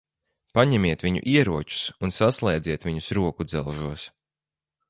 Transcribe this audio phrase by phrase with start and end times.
[0.59, 4.09] Paņemiet viņu ieročus un saslēdziet viņus rokudzelžos.